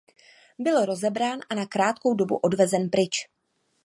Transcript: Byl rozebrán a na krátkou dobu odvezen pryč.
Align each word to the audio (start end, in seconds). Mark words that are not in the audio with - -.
Byl 0.59 0.85
rozebrán 0.85 1.39
a 1.49 1.55
na 1.55 1.65
krátkou 1.65 2.13
dobu 2.13 2.35
odvezen 2.37 2.89
pryč. 2.89 3.27